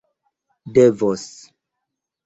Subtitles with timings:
[0.73, 1.29] devos